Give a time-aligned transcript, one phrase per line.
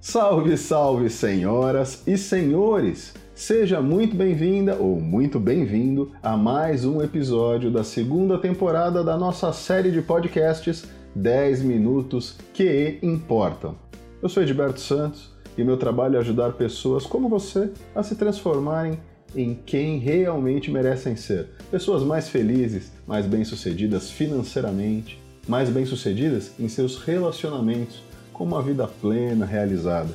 [0.00, 3.12] Salve, salve, senhoras e senhores!
[3.34, 9.52] Seja muito bem-vinda ou muito bem-vindo a mais um episódio da segunda temporada da nossa
[9.52, 13.74] série de podcasts 10 Minutos que Importam.
[14.22, 19.00] Eu sou Edberto Santos e meu trabalho é ajudar pessoas como você a se transformarem
[19.34, 21.48] em quem realmente merecem ser.
[21.72, 28.00] Pessoas mais felizes, mais bem-sucedidas financeiramente, mais bem-sucedidas em seus relacionamentos,
[28.38, 30.14] com uma vida plena, realizada.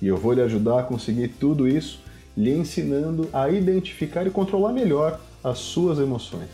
[0.00, 2.00] E eu vou lhe ajudar a conseguir tudo isso,
[2.36, 6.48] lhe ensinando a identificar e controlar melhor as suas emoções.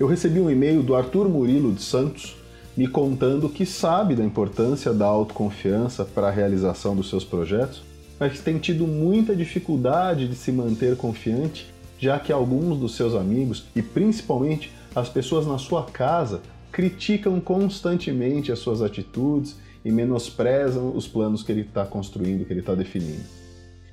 [0.00, 2.36] Eu recebi um e-mail do Arthur Murilo de Santos
[2.76, 7.82] me contando que sabe da importância da autoconfiança para a realização dos seus projetos,
[8.18, 13.64] mas tem tido muita dificuldade de se manter confiante, já que alguns dos seus amigos
[13.74, 16.40] e principalmente as pessoas na sua casa
[16.72, 19.56] criticam constantemente as suas atitudes
[19.88, 23.24] e menosprezam os planos que ele está construindo, que ele está definindo.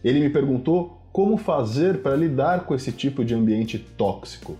[0.03, 4.57] Ele me perguntou como fazer para lidar com esse tipo de ambiente tóxico.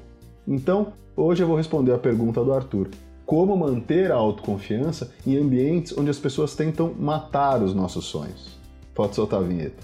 [0.48, 2.88] Então, hoje eu vou responder a pergunta do Arthur
[3.26, 8.58] como manter a autoconfiança em ambientes onde as pessoas tentam matar os nossos sonhos.
[8.94, 9.84] Pode soltar a vinheta.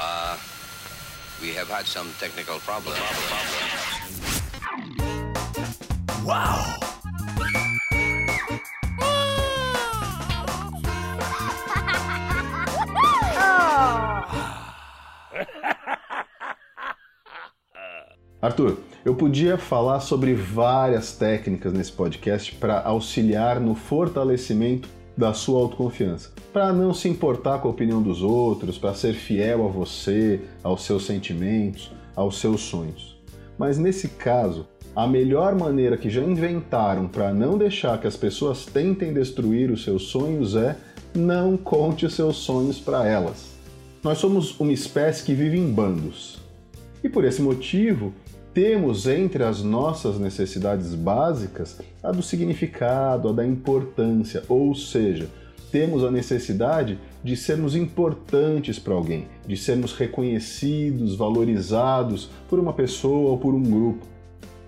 [0.00, 0.38] Uh,
[1.42, 2.98] we have had some technical problems.
[6.24, 6.81] Wow!
[18.42, 25.60] Arthur, eu podia falar sobre várias técnicas nesse podcast para auxiliar no fortalecimento da sua
[25.60, 30.40] autoconfiança, para não se importar com a opinião dos outros, para ser fiel a você,
[30.60, 33.16] aos seus sentimentos, aos seus sonhos.
[33.56, 38.66] Mas nesse caso, a melhor maneira que já inventaram para não deixar que as pessoas
[38.66, 40.76] tentem destruir os seus sonhos é
[41.14, 43.52] não conte os seus sonhos para elas.
[44.02, 46.42] Nós somos uma espécie que vive em bandos.
[47.04, 48.12] E por esse motivo,
[48.54, 55.28] temos entre as nossas necessidades básicas a do significado, a da importância, ou seja,
[55.70, 63.30] temos a necessidade de sermos importantes para alguém, de sermos reconhecidos, valorizados por uma pessoa
[63.30, 64.06] ou por um grupo.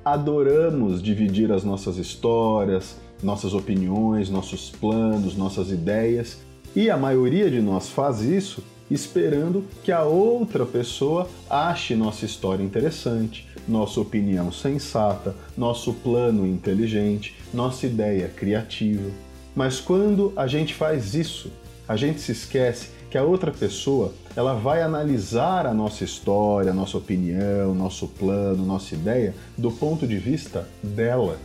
[0.03, 6.39] Adoramos dividir as nossas histórias, nossas opiniões, nossos planos, nossas ideias,
[6.75, 12.63] e a maioria de nós faz isso esperando que a outra pessoa ache nossa história
[12.63, 19.11] interessante, nossa opinião sensata, nosso plano inteligente, nossa ideia criativa.
[19.55, 21.51] Mas quando a gente faz isso,
[21.89, 26.75] a gente se esquece que a outra pessoa ela vai analisar a nossa história, a
[26.75, 31.39] nossa opinião, nosso plano, nossa ideia do ponto de vista dela,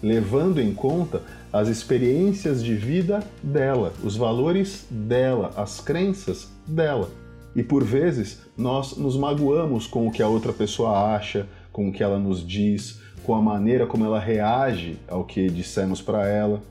[0.00, 7.10] levando em conta as experiências de vida dela, os valores dela, as crenças dela.
[7.54, 11.92] E por vezes nós nos magoamos com o que a outra pessoa acha, com o
[11.92, 16.62] que ela nos diz, com a maneira como ela reage ao que dissemos para ela.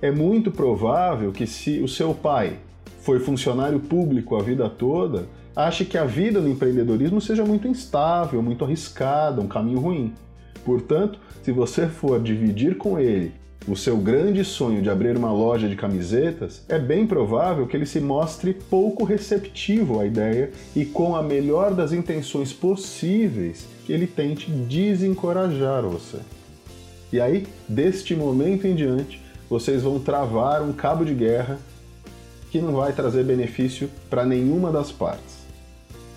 [0.00, 2.58] É muito provável que se o seu pai
[3.02, 8.42] foi funcionário público a vida toda, ache que a vida no empreendedorismo seja muito instável,
[8.42, 10.12] muito arriscada, um caminho ruim.
[10.64, 13.32] Portanto, se você for dividir com ele
[13.66, 17.86] o seu grande sonho de abrir uma loja de camisetas, é bem provável que ele
[17.86, 24.06] se mostre pouco receptivo à ideia e com a melhor das intenções possíveis que ele
[24.06, 26.18] tente desencorajar você.
[27.12, 31.58] E aí, deste momento em diante, vocês vão travar um cabo de guerra
[32.50, 35.42] que não vai trazer benefício para nenhuma das partes.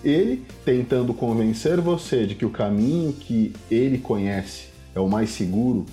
[0.03, 5.85] Ele tentando convencer você de que o caminho que ele conhece é o mais seguro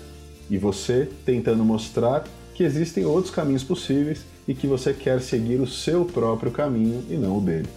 [0.53, 2.25] e você tentando mostrar
[2.55, 7.15] que existem outros caminhos possíveis e que você quer seguir o seu próprio caminho e
[7.15, 7.69] não o dele.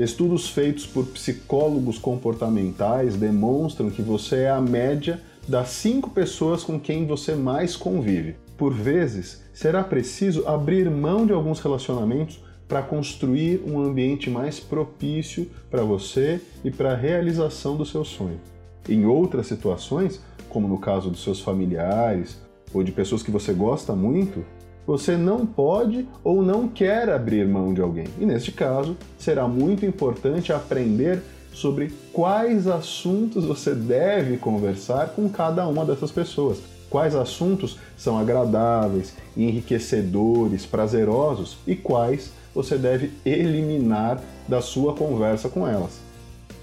[0.00, 6.80] Estudos feitos por psicólogos comportamentais demonstram que você é a média das cinco pessoas com
[6.80, 8.34] quem você mais convive.
[8.56, 15.48] Por vezes, será preciso abrir mão de alguns relacionamentos para construir um ambiente mais propício
[15.70, 18.40] para você e para a realização do seu sonho.
[18.88, 22.40] Em outras situações, como no caso dos seus familiares
[22.72, 24.44] ou de pessoas que você gosta muito,
[24.86, 28.06] você não pode ou não quer abrir mão de alguém.
[28.18, 35.66] E neste caso, será muito importante aprender sobre quais assuntos você deve conversar com cada
[35.66, 36.58] uma dessas pessoas.
[36.88, 45.68] Quais assuntos são agradáveis, enriquecedores, prazerosos e quais você deve eliminar da sua conversa com
[45.68, 46.07] elas.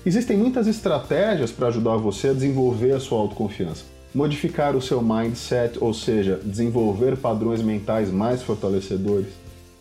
[0.05, 3.85] Existem muitas estratégias para ajudar você a desenvolver a sua autoconfiança.
[4.13, 9.33] Modificar o seu mindset, ou seja, desenvolver padrões mentais mais fortalecedores,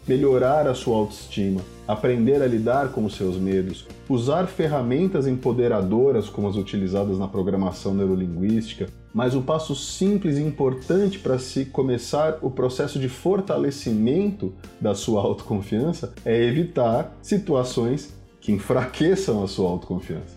[0.09, 6.49] melhorar a sua autoestima, aprender a lidar com os seus medos, usar ferramentas empoderadoras como
[6.49, 12.51] as utilizadas na programação neurolinguística, mas o passo simples e importante para se começar o
[12.51, 20.37] processo de fortalecimento da sua autoconfiança é evitar situações que enfraqueçam a sua autoconfiança.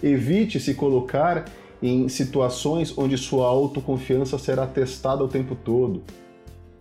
[0.00, 1.44] Evite se colocar
[1.82, 6.04] em situações onde sua autoconfiança será testada o tempo todo.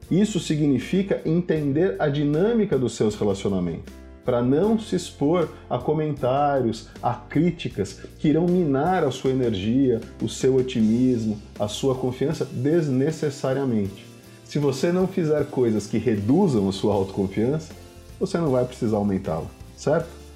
[0.09, 3.91] Isso significa entender a dinâmica dos seus relacionamentos,
[4.23, 10.29] para não se expor a comentários, a críticas que irão minar a sua energia, o
[10.29, 14.05] seu otimismo, a sua confiança desnecessariamente.
[14.45, 17.73] Se você não fizer coisas que reduzam a sua autoconfiança,
[18.19, 20.26] você não vai precisar aumentá-la, certo?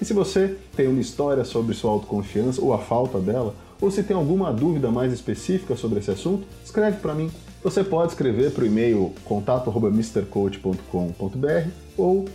[0.00, 4.02] E se você tem uma história sobre sua autoconfiança ou a falta dela, ou se
[4.02, 7.30] tem alguma dúvida mais específica sobre esse assunto, escreve para mim.
[7.62, 12.26] Você pode escrever para o e-mail contato@mrcoach.com.br ou